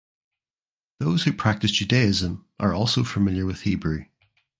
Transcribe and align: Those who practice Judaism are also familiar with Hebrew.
Those 0.97 1.25
who 1.25 1.31
practice 1.31 1.69
Judaism 1.69 2.47
are 2.59 2.73
also 2.73 3.03
familiar 3.03 3.45
with 3.45 3.61
Hebrew. 3.61 4.05